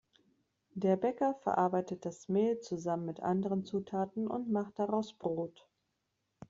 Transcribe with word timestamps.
Der 0.73 0.95
Bäcker 0.97 1.35
verarbeitet 1.43 2.05
das 2.07 2.27
Mehl 2.27 2.59
zusammen 2.59 3.05
mit 3.05 3.19
anderen 3.19 3.65
Zutaten 3.65 4.27
und 4.27 4.49
macht 4.51 4.79
daraus 4.79 5.13
Brot. 5.13 5.67